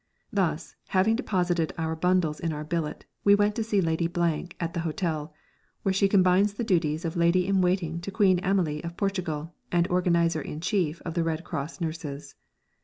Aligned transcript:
Thus, 0.33 0.75
having 0.87 1.15
deposited 1.15 1.73
our 1.77 1.95
bundles 1.95 2.39
in 2.39 2.51
our 2.53 2.63
billets, 2.63 3.05
we 3.23 3.35
were 3.35 3.43
sent 3.45 3.55
to 3.57 3.63
see 3.63 3.81
Lady 3.81 4.09
at 4.59 4.73
the 4.73 4.79
hotel, 4.79 5.31
where 5.83 5.93
she 5.93 6.09
combines 6.09 6.53
the 6.55 6.63
duties 6.63 7.05
of 7.05 7.15
lady 7.15 7.45
in 7.45 7.61
waiting 7.61 8.01
to 8.01 8.09
Queen 8.09 8.39
Amélie 8.39 8.83
of 8.83 8.97
Portugal 8.97 9.53
and 9.71 9.87
organiser 9.91 10.41
in 10.41 10.59
chief 10.59 11.03
of 11.03 11.13
the 11.13 11.23
Red 11.23 11.43
Cross 11.43 11.81
nurses. 11.81 12.33